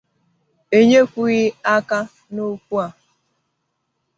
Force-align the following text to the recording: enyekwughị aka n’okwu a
enyekwughị 0.77 1.45
aka 1.75 1.99
n’okwu 2.33 2.75
a 2.85 2.87